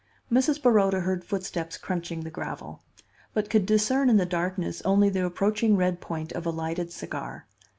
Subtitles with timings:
[0.31, 0.59] Mrs.
[0.59, 2.81] Baroda heard footsteps crunching the gravel;
[3.35, 7.45] but could discern in the darkness only the approaching red point of a lighted cigar.